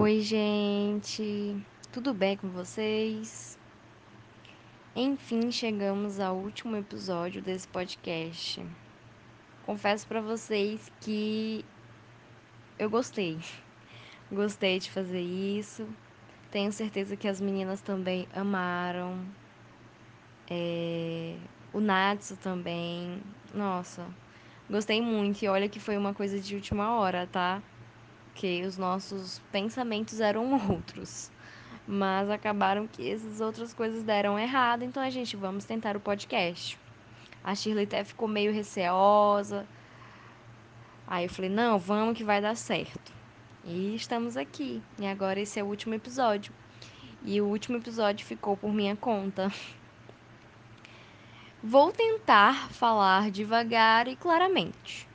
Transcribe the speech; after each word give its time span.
Oi, 0.00 0.22
gente, 0.22 1.62
tudo 1.92 2.14
bem 2.14 2.34
com 2.34 2.48
vocês? 2.48 3.58
Enfim, 4.96 5.52
chegamos 5.52 6.18
ao 6.18 6.36
último 6.36 6.74
episódio 6.74 7.42
desse 7.42 7.68
podcast. 7.68 8.64
Confesso 9.66 10.06
pra 10.06 10.22
vocês 10.22 10.90
que 11.02 11.66
eu 12.78 12.88
gostei. 12.88 13.40
Gostei 14.32 14.78
de 14.78 14.90
fazer 14.90 15.20
isso. 15.20 15.86
Tenho 16.50 16.72
certeza 16.72 17.14
que 17.14 17.28
as 17.28 17.38
meninas 17.38 17.82
também 17.82 18.26
amaram. 18.32 19.22
É... 20.50 21.36
O 21.74 21.78
Natsu 21.78 22.38
também. 22.38 23.22
Nossa, 23.52 24.06
gostei 24.70 25.02
muito. 25.02 25.42
E 25.44 25.48
olha 25.48 25.68
que 25.68 25.78
foi 25.78 25.98
uma 25.98 26.14
coisa 26.14 26.40
de 26.40 26.54
última 26.54 26.98
hora, 26.98 27.26
tá? 27.26 27.62
Que 28.34 28.62
os 28.62 28.76
nossos 28.76 29.40
pensamentos 29.52 30.20
eram 30.20 30.52
outros. 30.70 31.30
Mas 31.86 32.30
acabaram 32.30 32.86
que 32.86 33.10
essas 33.10 33.40
outras 33.40 33.74
coisas 33.74 34.02
deram 34.02 34.38
errado, 34.38 34.84
então 34.84 35.02
a 35.02 35.10
gente 35.10 35.36
vamos 35.36 35.64
tentar 35.64 35.96
o 35.96 36.00
podcast. 36.00 36.78
A 37.42 37.54
Shirley 37.54 37.84
até 37.84 38.04
ficou 38.04 38.28
meio 38.28 38.52
receosa. 38.52 39.66
Aí 41.06 41.24
eu 41.24 41.30
falei: 41.30 41.50
"Não, 41.50 41.78
vamos 41.78 42.16
que 42.16 42.22
vai 42.22 42.40
dar 42.40 42.54
certo". 42.54 43.12
E 43.64 43.94
estamos 43.94 44.36
aqui. 44.36 44.82
E 44.98 45.06
agora 45.06 45.40
esse 45.40 45.58
é 45.58 45.62
o 45.62 45.66
último 45.66 45.94
episódio. 45.94 46.52
E 47.24 47.40
o 47.40 47.46
último 47.46 47.76
episódio 47.76 48.24
ficou 48.24 48.56
por 48.56 48.72
minha 48.72 48.96
conta. 48.96 49.52
Vou 51.62 51.92
tentar 51.92 52.70
falar 52.70 53.30
devagar 53.30 54.08
e 54.08 54.16
claramente. 54.16 55.09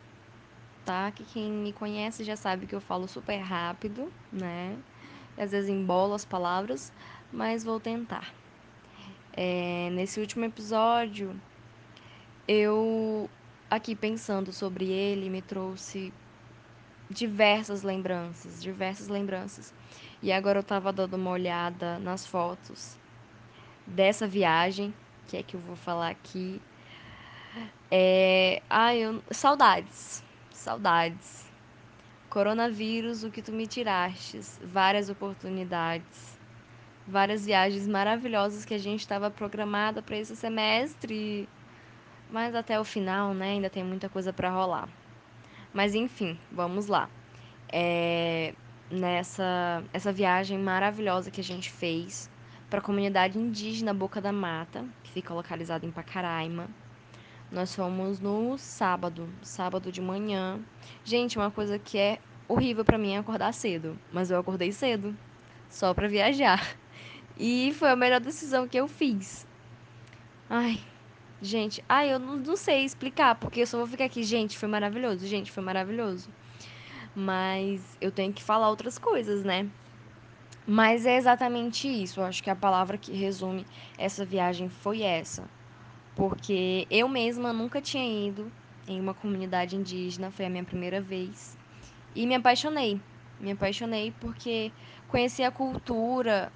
Tá? 0.85 1.11
Que 1.11 1.23
quem 1.25 1.51
me 1.51 1.73
conhece 1.73 2.23
já 2.23 2.35
sabe 2.35 2.67
que 2.67 2.75
eu 2.75 2.79
falo 2.79 3.07
super 3.07 3.37
rápido, 3.37 4.11
né? 4.31 4.77
Às 5.35 5.51
vezes 5.51 5.69
embolo 5.69 6.13
as 6.13 6.23
palavras, 6.23 6.93
mas 7.33 7.63
vou 7.63 7.79
tentar. 7.79 8.31
É, 9.33 9.89
nesse 9.91 10.19
último 10.19 10.45
episódio, 10.45 11.35
eu, 12.47 13.27
aqui 13.69 13.95
pensando 13.95 14.53
sobre 14.53 14.85
ele, 14.85 15.29
me 15.29 15.41
trouxe 15.41 16.13
diversas 17.09 17.83
lembranças, 17.83 18.61
diversas 18.61 19.07
lembranças. 19.07 19.73
E 20.21 20.31
agora 20.31 20.59
eu 20.59 20.63
tava 20.63 20.93
dando 20.93 21.15
uma 21.15 21.31
olhada 21.31 21.99
nas 21.99 22.25
fotos 22.25 22.95
dessa 23.85 24.27
viagem, 24.27 24.93
que 25.27 25.37
é 25.37 25.43
que 25.43 25.55
eu 25.55 25.59
vou 25.59 25.75
falar 25.75 26.09
aqui. 26.09 26.61
É, 27.91 28.61
ai, 28.69 28.99
eu, 28.99 29.23
saudades, 29.31 30.23
saudades. 30.57 31.45
Coronavírus, 32.29 33.23
o 33.23 33.31
que 33.31 33.41
tu 33.41 33.51
me 33.51 33.65
tirastes, 33.65 34.59
várias 34.63 35.09
oportunidades, 35.09 36.37
várias 37.07 37.45
viagens 37.45 37.87
maravilhosas 37.87 38.65
que 38.65 38.73
a 38.73 38.77
gente 38.77 39.01
estava 39.01 39.29
programada 39.29 40.01
para 40.01 40.17
esse 40.17 40.35
semestre, 40.35 41.47
mas 42.29 42.55
até 42.55 42.79
o 42.79 42.83
final, 42.83 43.33
né, 43.33 43.51
ainda 43.51 43.69
tem 43.69 43.83
muita 43.83 44.09
coisa 44.09 44.33
para 44.33 44.49
rolar. 44.49 44.89
Mas 45.73 45.93
enfim, 45.95 46.37
vamos 46.51 46.87
lá. 46.87 47.09
É, 47.71 48.53
nessa 48.89 49.83
essa 49.91 50.11
viagem 50.11 50.57
maravilhosa 50.57 51.31
que 51.31 51.41
a 51.41 51.43
gente 51.43 51.71
fez 51.71 52.29
para 52.69 52.79
a 52.79 52.81
comunidade 52.81 53.37
indígena 53.37 53.93
Boca 53.93 54.19
da 54.21 54.31
Mata, 54.31 54.85
que 55.03 55.11
fica 55.11 55.33
localizada 55.33 55.85
em 55.85 55.91
Pacaraima. 55.91 56.67
Nós 57.55 57.73
fomos 57.73 58.19
no 58.19 58.57
sábado, 58.57 59.29
sábado 59.41 59.89
de 59.89 60.01
manhã. 60.01 60.59
Gente, 61.05 61.37
uma 61.37 61.49
coisa 61.49 61.79
que 61.79 61.97
é 61.97 62.19
horrível 62.49 62.83
para 62.83 62.97
mim 62.97 63.13
é 63.13 63.17
acordar 63.17 63.53
cedo, 63.53 63.97
mas 64.11 64.29
eu 64.29 64.37
acordei 64.37 64.73
cedo, 64.73 65.17
só 65.69 65.93
para 65.93 66.09
viajar. 66.09 66.61
E 67.37 67.73
foi 67.73 67.89
a 67.89 67.95
melhor 67.97 68.21
decisão 68.21 68.65
que 68.65 68.77
eu 68.77 68.87
fiz. 68.87 69.45
Ai, 70.49 70.79
gente, 71.41 71.83
ai, 71.87 72.13
eu 72.13 72.19
não, 72.19 72.37
não 72.37 72.55
sei 72.55 72.85
explicar, 72.85 73.35
porque 73.35 73.61
eu 73.61 73.67
só 73.67 73.77
vou 73.77 73.87
ficar 73.87 74.05
aqui, 74.05 74.23
gente, 74.23 74.57
foi 74.57 74.69
maravilhoso, 74.69 75.27
gente, 75.27 75.51
foi 75.51 75.61
maravilhoso. 75.61 76.29
Mas 77.13 77.97
eu 77.99 78.09
tenho 78.09 78.31
que 78.31 78.41
falar 78.41 78.69
outras 78.69 78.97
coisas, 78.97 79.43
né? 79.43 79.69
Mas 80.65 81.05
é 81.05 81.17
exatamente 81.17 81.87
isso. 81.87 82.21
Eu 82.21 82.25
acho 82.25 82.41
que 82.41 82.49
a 82.49 82.55
palavra 82.55 82.97
que 82.97 83.11
resume 83.11 83.65
essa 83.97 84.25
viagem 84.25 84.69
foi 84.69 85.01
essa 85.01 85.43
porque 86.15 86.87
eu 86.89 87.07
mesma 87.07 87.51
nunca 87.51 87.81
tinha 87.81 88.27
ido 88.27 88.51
em 88.87 88.99
uma 88.99 89.13
comunidade 89.13 89.75
indígena, 89.75 90.31
foi 90.31 90.45
a 90.45 90.49
minha 90.49 90.63
primeira 90.63 91.01
vez. 91.01 91.57
E 92.15 92.25
me 92.25 92.35
apaixonei. 92.35 92.99
Me 93.39 93.51
apaixonei 93.51 94.13
porque 94.21 94.71
conheci 95.09 95.43
a 95.43 95.51
cultura, 95.51 96.51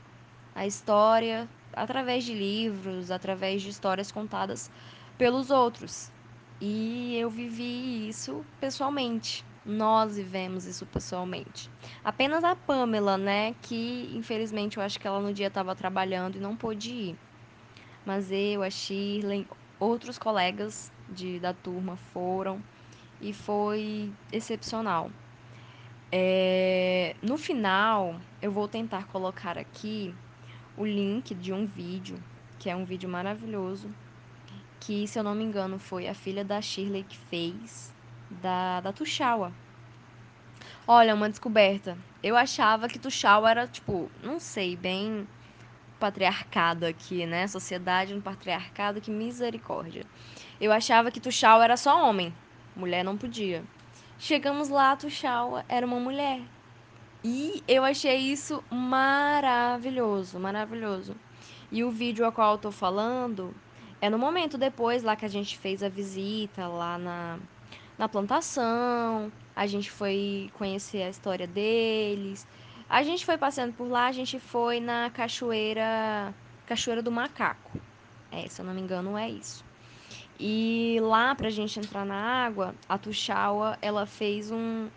a 0.56 0.66
história, 0.66 1.47
através 1.74 2.24
de 2.24 2.34
livros, 2.34 3.12
através 3.12 3.62
de 3.62 3.70
histórias 3.70 4.12
contadas 4.12 4.72
pelos 5.18 5.50
outros. 5.50 6.09
E 6.62 7.16
eu 7.18 7.30
vivi 7.30 8.08
isso 8.08 8.46
pessoalmente. 8.62 9.46
Nós 9.66 10.16
vivemos 10.16 10.66
isso 10.66 10.86
pessoalmente. 10.86 11.70
Apenas 12.03 12.44
a 12.44 12.56
Pamela, 12.56 13.18
né, 13.18 13.53
que 13.62 14.09
infelizmente 14.16 14.78
eu 14.78 14.84
acho 14.84 15.00
que 15.00 15.06
ela 15.06 15.20
no 15.20 15.34
dia 15.34 15.47
estava 15.47 15.76
trabalhando 15.76 16.38
e 16.38 16.40
não 16.40 16.56
pôde 16.56 16.90
ir 16.90 17.18
mas 18.06 18.32
eu, 18.32 18.64
a 18.64 18.70
Shirley, 18.70 19.48
outros 19.80 20.18
colegas 20.18 20.92
de, 21.08 21.40
da 21.40 21.54
turma 21.54 21.96
foram 21.96 22.62
e 23.22 23.34
foi 23.34 24.12
excepcional. 24.32 25.10
É, 26.12 27.16
no 27.22 27.38
final, 27.38 28.20
eu 28.42 28.52
vou 28.52 28.68
tentar 28.68 29.06
colocar 29.06 29.58
aqui 29.58 30.14
o 30.76 30.86
link 30.86 31.36
de 31.36 31.54
um 31.54 31.66
vídeo, 31.66 32.18
que 32.58 32.70
é 32.70 32.76
um 32.76 32.86
vídeo 32.86 33.08
maravilhoso, 33.08 33.90
que, 34.80 35.08
se 35.08 35.20
eu 35.20 35.24
não 35.24 35.36
me 35.36 35.44
engano, 35.44 35.78
foi 35.78 36.08
a 36.08 36.14
filha 36.14 36.44
da 36.44 36.62
Shirley 36.62 37.04
que 37.04 37.18
fez, 37.18 37.94
da, 38.42 38.82
da 38.82 38.94
Tuxaua. 38.94 39.52
Olha, 40.88 41.14
uma 41.14 41.30
descoberta. 41.30 41.98
Eu 42.24 42.36
achava 42.36 42.88
que 42.88 42.98
Tuxaua 42.98 43.52
era, 43.52 43.68
tipo, 43.68 44.09
não 44.24 44.40
sei, 44.40 44.76
bem 44.76 45.28
patriarcado 46.00 46.86
aqui, 46.86 47.26
né? 47.26 47.48
Sociedade 47.48 48.14
no 48.14 48.22
patriarcado, 48.22 49.02
que 49.02 49.12
misericórdia. 49.12 50.04
Eu 50.60 50.72
achava 50.72 51.12
que 51.12 51.20
Tuxal 51.20 51.62
era 51.62 51.78
só 51.78 52.08
homem, 52.08 52.34
mulher 52.76 53.04
não 53.04 53.18
podia. 53.18 53.64
Chegamos 54.18 54.70
lá, 54.70 54.96
Tuxal 54.96 55.64
era 55.68 55.86
uma 55.86 56.00
mulher. 56.00 56.42
E 57.24 57.64
eu 57.68 57.84
achei 57.84 58.18
isso 58.18 58.64
maravilhoso, 58.72 60.40
maravilhoso. 60.40 61.16
E 61.72 61.84
o 61.84 61.92
vídeo 61.92 62.26
a 62.26 62.32
qual 62.32 62.54
eu 62.54 62.58
tô 62.58 62.72
falando 62.72 63.54
é 64.02 64.09
no 64.09 64.18
momento 64.18 64.58
depois 64.58 65.04
lá 65.04 65.16
que 65.16 65.26
a 65.26 65.30
gente 65.30 65.58
fez 65.58 65.84
a 65.84 65.90
visita 65.90 66.68
lá 66.68 66.98
na, 66.98 67.38
na 67.98 68.08
plantação, 68.08 69.32
a 69.56 69.68
gente 69.68 69.92
foi 69.92 70.50
conhecer 70.54 71.04
a 71.04 71.09
história 71.09 71.46
deles, 71.46 72.48
a 72.90 73.04
gente 73.04 73.26
foi 73.26 73.38
passeando 73.38 73.74
por 73.74 73.88
lá, 73.88 74.08
a 74.08 74.12
gente 74.12 74.40
foi 74.40 74.80
na 74.80 75.12
cachoeira, 75.12 76.34
Cachoeira 76.66 77.02
do 77.02 77.12
Macaco. 77.12 77.80
É, 78.32 78.48
se 78.48 78.62
eu 78.62 78.66
não 78.66 78.74
me 78.74 78.82
engano, 78.82 79.18
é 79.18 79.30
isso. 79.30 79.64
E 80.40 80.98
lá, 81.02 81.36
pra 81.36 81.50
gente 81.50 81.80
entrar 81.80 82.06
na 82.06 82.16
água, 82.16 82.74
a 82.88 82.98
Tuxaua, 82.98 83.78
ela 83.82 84.06
fez 84.06 84.50
um, 84.52 84.88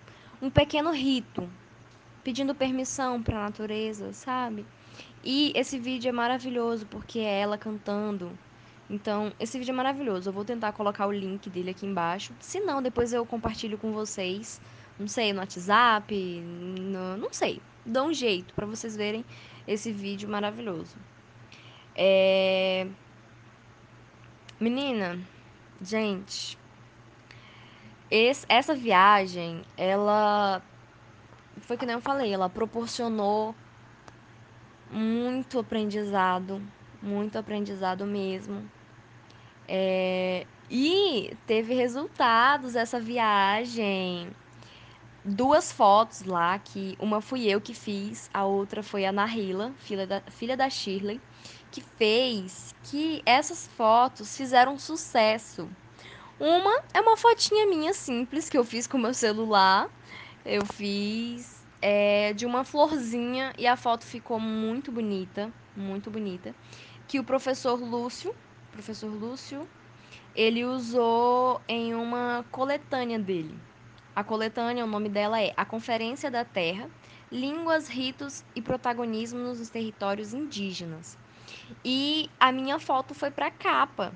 um 0.41 0.49
pequeno 0.49 0.91
rito, 0.91 1.49
pedindo 2.25 2.55
permissão 2.55 3.23
para 3.23 3.39
a 3.39 3.45
natureza, 3.45 4.13
sabe? 4.13 4.65
E 5.25 5.53
esse 5.55 5.79
vídeo 5.79 6.09
é 6.09 6.13
maravilhoso 6.13 6.87
porque 6.87 7.19
é 7.19 7.41
ela 7.41 7.59
cantando. 7.59 8.31
Então, 8.89 9.33
esse 9.41 9.59
vídeo 9.59 9.73
é 9.73 9.75
maravilhoso. 9.75 10.29
Eu 10.29 10.33
vou 10.33 10.45
tentar 10.45 10.73
colocar 10.73 11.07
o 11.07 11.13
link 11.13 11.49
dele 11.49 11.71
aqui 11.71 11.87
embaixo. 11.87 12.35
Se 12.41 12.61
não, 12.61 12.83
depois 12.83 13.13
eu 13.13 13.25
compartilho 13.25 13.79
com 13.79 13.93
vocês. 13.93 14.61
Não 14.99 15.09
sei, 15.09 15.33
no 15.33 15.41
WhatsApp, 15.41 16.15
no, 16.15 17.17
não 17.17 17.33
sei 17.33 17.61
dá 17.85 18.03
um 18.03 18.12
jeito 18.12 18.55
para 18.55 18.67
vocês 18.67 18.97
verem 18.97 19.25
esse 19.67 19.93
vídeo 19.93 20.29
maravilhoso. 20.29 20.97
É... 21.94 22.87
Menina, 24.59 25.19
gente, 25.81 26.56
esse, 28.11 28.47
essa 28.49 28.75
viagem, 28.75 29.62
ela 29.77 30.62
foi 31.62 31.77
que 31.77 31.85
nem 31.85 31.95
eu 31.95 32.00
falei, 32.00 32.33
ela 32.33 32.49
proporcionou 32.49 33.55
muito 34.91 35.59
aprendizado, 35.59 36.62
muito 37.03 37.37
aprendizado 37.37 38.06
mesmo. 38.06 38.71
É, 39.67 40.47
e 40.71 41.37
teve 41.47 41.75
resultados 41.75 42.77
essa 42.77 43.00
viagem 43.00 44.31
duas 45.25 45.71
fotos 45.71 46.23
lá, 46.25 46.59
que 46.59 46.97
uma 46.99 47.21
fui 47.21 47.47
eu 47.47 47.61
que 47.61 47.75
fiz, 47.75 48.29
a 48.35 48.45
outra 48.45 48.83
foi 48.83 49.05
a 49.05 49.13
Nahila, 49.13 49.73
filha 49.79 50.07
da, 50.07 50.21
filha 50.23 50.57
da 50.57 50.69
Shirley, 50.69 51.21
que 51.71 51.81
fez 51.81 52.75
que 52.85 53.23
essas 53.25 53.69
fotos 53.77 54.37
fizeram 54.37 54.79
sucesso. 54.79 55.69
Uma 56.41 56.83
é 56.93 57.01
uma 57.01 57.17
fotinha 57.17 57.67
minha 57.67 57.95
simples 57.95 58.49
que 58.49 58.59
eu 58.59 58.65
fiz 58.65 58.87
com 58.87 58.99
meu 58.99 59.15
celular. 59.15 59.89
Eu 60.45 60.67
fiz 60.67 61.65
é, 61.81 62.33
de 62.33 62.45
uma 62.45 62.65
florzinha 62.65 63.53
e 63.57 63.67
a 63.67 63.77
foto 63.77 64.05
ficou 64.05 64.41
muito 64.41 64.91
bonita, 64.91 65.53
muito 65.77 66.11
bonita. 66.11 66.53
Que 67.07 67.21
o 67.21 67.25
professor 67.25 67.81
Lúcio, 67.81 68.35
professor 68.73 69.09
Lúcio, 69.09 69.69
ele 70.35 70.65
usou 70.65 71.61
em 71.69 71.95
uma 71.95 72.45
coletânea 72.51 73.19
dele. 73.19 73.57
A 74.14 74.23
coletânea, 74.23 74.85
o 74.85 74.88
nome 74.88 75.09
dela 75.09 75.41
é 75.41 75.55
A 75.56 75.64
Conferência 75.64 76.31
da 76.31 76.44
Terra, 76.44 76.87
Línguas, 77.31 77.88
Ritos 77.88 78.44
e 78.55 78.61
Protagonismo 78.61 79.38
nos 79.38 79.70
Territórios 79.70 80.35
Indígenas. 80.35 81.17
E 81.82 82.29
a 82.38 82.53
minha 82.53 82.79
foto 82.79 83.14
foi 83.14 83.31
pra 83.31 83.50
capa. 83.50 84.12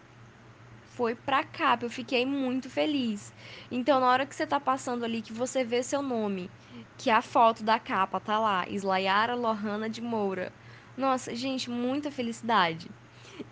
Foi 0.83 1.15
pra 1.15 1.43
capa, 1.43 1.87
eu 1.87 1.91
fiquei 1.91 2.27
muito 2.27 2.69
feliz. 2.69 3.33
Então, 3.71 3.99
na 3.99 4.09
hora 4.09 4.27
que 4.27 4.37
você 4.37 4.47
tá 4.47 4.61
passando 4.61 5.03
ali, 5.03 5.23
que 5.23 5.33
você 5.33 5.65
vê 5.65 5.83
seu 5.83 6.03
nome, 6.03 6.51
que 6.99 7.09
a 7.09 7.23
foto 7.23 7.63
da 7.63 7.79
capa 7.79 8.21
tá 8.21 8.39
lá, 8.39 8.69
Islaiara 8.69 9.35
Lohana 9.35 9.89
de 9.89 10.03
Moura. 10.03 10.53
Nossa, 10.95 11.35
gente, 11.35 11.71
muita 11.71 12.11
felicidade. 12.11 12.91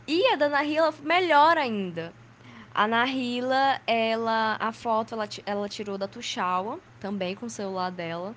E 0.07 0.27
a 0.29 0.37
da 0.37 0.51
Nahila, 0.51 0.93
melhor 1.03 1.57
ainda. 1.57 2.13
A 2.75 2.89
Nahila, 2.89 3.81
ela, 3.87 4.57
a 4.59 4.73
foto 4.73 5.15
ela, 5.15 5.29
ela 5.47 5.69
tirou 5.69 5.97
da 5.97 6.09
Tuxaua, 6.09 6.81
também 6.99 7.37
com 7.37 7.47
o 7.47 7.51
celular 7.51 7.89
dela. 7.93 8.35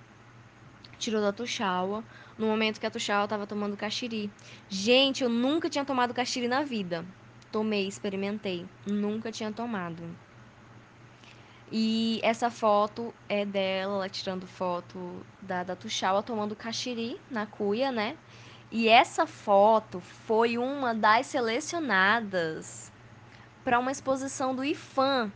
Tirou 1.00 1.19
da 1.19 1.34
Tuxaua, 1.34 2.04
no 2.38 2.45
momento 2.45 2.80
que 2.80 2.86
a 2.86 2.92
Tuxaua 2.92 3.28
tava 3.28 3.48
tomando 3.48 3.75
caxiri. 3.75 4.31
Gente, 4.69 5.24
eu 5.24 5.30
nunca 5.30 5.72
tinha 5.72 5.84
tomado 5.84 6.13
caxiri 6.13 6.48
na 6.48 6.62
vida. 6.62 7.04
Tomei, 7.51 7.88
experimentei. 7.88 8.68
Nunca 8.86 9.31
tinha 9.31 9.51
tomado. 9.51 10.04
E 11.72 12.19
essa 12.22 12.51
foto 12.51 13.12
é 13.28 13.44
dela, 13.44 13.95
ela 13.95 14.10
tirando 14.10 14.45
foto 14.45 15.25
da, 15.42 15.63
da 15.63 15.75
Tuxaua 15.75 16.22
tomando 16.22 16.56
caxiri 16.56 17.19
na 17.31 17.48
cuia, 17.48 17.92
né? 17.92 18.16
E 18.72 18.88
essa 18.88 19.25
foto 19.25 20.00
foi 20.00 20.60
uma 20.60 20.94
das 20.94 21.25
selecionadas 21.25 22.87
para 23.68 23.80
uma 23.80 23.92
exposição 23.92 24.56
do 24.56 24.64
IFAM. 24.64 25.30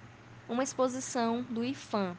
Uma 0.47 0.63
exposição 0.63 1.41
do 1.49 1.65
IFAM. 1.65 2.15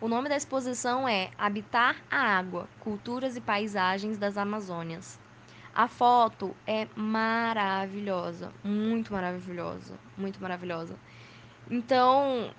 O 0.00 0.06
nome 0.06 0.28
da 0.28 0.36
exposição 0.36 1.08
é 1.08 1.32
Habitar 1.36 1.96
a 2.08 2.18
Água: 2.38 2.68
Culturas 2.78 3.36
e 3.36 3.40
Paisagens 3.40 4.16
das 4.16 4.38
Amazônias. 4.38 5.18
A 5.74 5.88
foto 5.88 6.54
é 6.68 6.86
maravilhosa, 6.94 8.52
muito 8.62 9.12
maravilhosa, 9.12 9.98
muito 10.16 10.40
maravilhosa. 10.40 10.96
Então, 11.68 12.54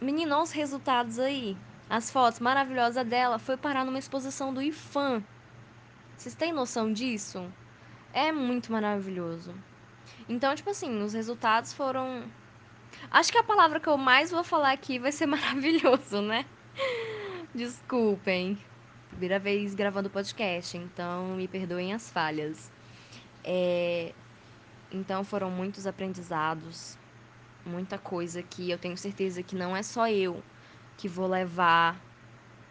menino, 0.00 0.40
os 0.40 0.52
resultados 0.52 1.18
aí. 1.18 1.54
As 1.90 2.10
fotos 2.10 2.40
maravilhosas 2.40 3.06
dela 3.06 3.38
foi 3.38 3.58
parar 3.58 3.84
numa 3.84 3.98
exposição 3.98 4.54
do 4.54 4.62
IFAM. 4.62 5.22
Vocês 6.16 6.34
têm 6.34 6.50
noção 6.50 6.90
disso? 6.90 7.46
É 8.14 8.32
muito 8.32 8.72
maravilhoso. 8.72 9.54
Então, 10.28 10.54
tipo 10.54 10.70
assim, 10.70 11.02
os 11.02 11.12
resultados 11.12 11.72
foram. 11.72 12.24
Acho 13.10 13.30
que 13.30 13.38
a 13.38 13.42
palavra 13.42 13.80
que 13.80 13.88
eu 13.88 13.96
mais 13.96 14.30
vou 14.30 14.44
falar 14.44 14.72
aqui 14.72 14.98
vai 14.98 15.12
ser 15.12 15.26
maravilhoso, 15.26 16.20
né? 16.22 16.44
Desculpem. 17.54 18.58
Primeira 19.10 19.38
vez 19.38 19.74
gravando 19.74 20.10
podcast, 20.10 20.76
então 20.76 21.36
me 21.36 21.48
perdoem 21.48 21.94
as 21.94 22.10
falhas. 22.10 22.70
É... 23.42 24.12
Então 24.92 25.24
foram 25.24 25.50
muitos 25.50 25.86
aprendizados, 25.86 26.98
muita 27.64 27.98
coisa 27.98 28.42
que 28.42 28.70
eu 28.70 28.78
tenho 28.78 28.96
certeza 28.96 29.42
que 29.42 29.56
não 29.56 29.76
é 29.76 29.82
só 29.82 30.08
eu 30.08 30.42
que 30.96 31.08
vou 31.08 31.26
levar 31.26 32.00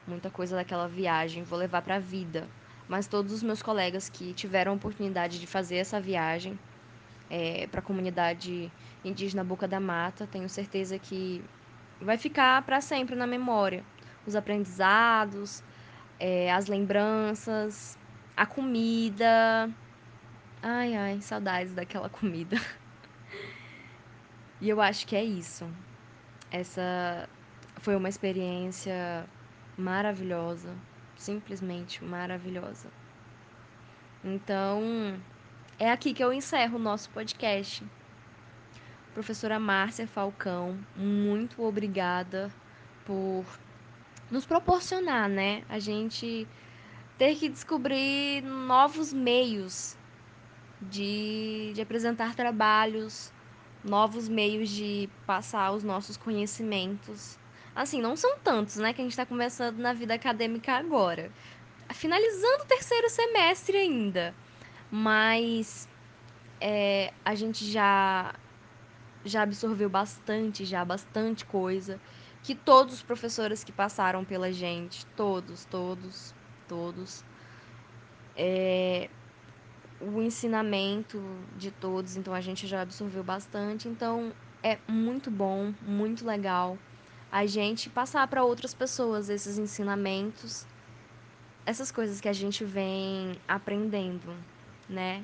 muita 0.07 0.29
coisa 0.29 0.55
daquela 0.55 0.87
viagem, 0.87 1.43
vou 1.43 1.57
levar 1.57 1.81
para 1.81 1.95
a 1.95 1.99
vida, 1.99 2.47
mas 2.87 3.07
todos 3.07 3.33
os 3.33 3.43
meus 3.43 3.61
colegas 3.61 4.09
que 4.09 4.33
tiveram 4.33 4.71
a 4.71 4.75
oportunidade 4.75 5.39
de 5.39 5.47
fazer 5.47 5.77
essa 5.77 5.99
viagem 5.99 6.57
é, 7.29 7.67
para 7.67 7.79
a 7.79 7.83
comunidade 7.83 8.71
indígena 9.03 9.43
Boca 9.43 9.67
da 9.67 9.79
Mata, 9.79 10.27
tenho 10.27 10.47
certeza 10.49 10.97
que 10.99 11.43
vai 12.01 12.17
ficar 12.17 12.61
para 12.63 12.81
sempre 12.81 13.15
na 13.15 13.27
memória. 13.27 13.83
Os 14.25 14.35
aprendizados, 14.35 15.63
é, 16.19 16.51
as 16.51 16.67
lembranças, 16.67 17.97
a 18.35 18.45
comida. 18.45 19.69
Ai, 20.61 20.95
ai, 20.95 21.21
saudades 21.21 21.73
daquela 21.73 22.09
comida. 22.09 22.57
e 24.59 24.69
eu 24.69 24.81
acho 24.81 25.05
que 25.05 25.15
é 25.15 25.23
isso. 25.23 25.67
Essa 26.51 27.29
foi 27.77 27.95
uma 27.95 28.09
experiência 28.09 29.25
maravilhosa, 29.77 30.73
simplesmente 31.15 32.03
maravilhosa. 32.03 32.89
Então, 34.23 34.81
é 35.77 35.91
aqui 35.91 36.13
que 36.13 36.23
eu 36.23 36.31
encerro 36.31 36.77
o 36.77 36.81
nosso 36.81 37.09
podcast. 37.09 37.83
Professora 39.13 39.59
Márcia 39.59 40.07
Falcão, 40.07 40.77
muito 40.95 41.63
obrigada 41.63 42.51
por 43.05 43.45
nos 44.31 44.45
proporcionar, 44.45 45.29
né? 45.29 45.63
A 45.69 45.79
gente 45.79 46.47
ter 47.17 47.35
que 47.35 47.49
descobrir 47.49 48.41
novos 48.41 49.13
meios 49.13 49.97
de, 50.81 51.71
de 51.73 51.81
apresentar 51.81 52.35
trabalhos, 52.35 53.31
novos 53.83 54.27
meios 54.27 54.69
de 54.69 55.09
passar 55.25 55.71
os 55.71 55.83
nossos 55.83 56.17
conhecimentos. 56.17 57.37
Assim, 57.75 58.01
não 58.01 58.15
são 58.15 58.37
tantos, 58.39 58.77
né? 58.77 58.93
Que 58.93 59.01
a 59.01 59.03
gente 59.03 59.11
está 59.11 59.25
começando 59.25 59.77
na 59.77 59.93
vida 59.93 60.13
acadêmica 60.13 60.73
agora. 60.73 61.31
Finalizando 61.93 62.63
o 62.63 62.67
terceiro 62.67 63.09
semestre 63.09 63.77
ainda. 63.77 64.33
Mas 64.91 65.87
é, 66.61 67.11
a 67.23 67.35
gente 67.35 67.65
já, 67.65 68.33
já 69.23 69.41
absorveu 69.41 69.89
bastante, 69.89 70.65
já 70.65 70.83
bastante 70.85 71.45
coisa. 71.45 71.99
Que 72.43 72.53
todos 72.53 72.95
os 72.95 73.03
professores 73.03 73.63
que 73.63 73.71
passaram 73.71 74.23
pela 74.23 74.51
gente, 74.51 75.05
todos, 75.17 75.65
todos, 75.65 76.33
todos, 76.67 77.23
é, 78.35 79.09
o 79.99 80.21
ensinamento 80.21 81.21
de 81.57 81.71
todos, 81.71 82.15
então 82.15 82.33
a 82.33 82.41
gente 82.41 82.67
já 82.67 82.81
absorveu 82.81 83.23
bastante. 83.23 83.87
Então 83.87 84.31
é 84.61 84.77
muito 84.87 85.31
bom, 85.31 85.73
muito 85.81 86.25
legal 86.25 86.77
a 87.31 87.45
gente 87.45 87.89
passar 87.89 88.25
para 88.27 88.43
outras 88.43 88.73
pessoas 88.73 89.29
esses 89.29 89.57
ensinamentos, 89.57 90.65
essas 91.65 91.91
coisas 91.91 92.21
que 92.21 92.29
a 92.29 92.33
gente 92.33 92.63
vem 92.63 93.37
aprendendo, 93.47 94.33
né? 94.89 95.23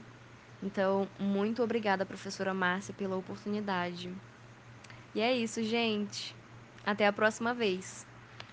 Então, 0.64 1.08
muito 1.20 1.64
obrigada, 1.64 2.06
professora 2.06 2.54
Márcia, 2.54 2.94
pela 2.94 3.16
oportunidade. 3.16 4.12
E 5.16 5.22
é 5.22 5.36
isso, 5.36 5.64
gente. 5.64 6.36
Até 6.86 7.08
a 7.08 7.14
próxima 7.14 7.54
vez. 7.54 8.06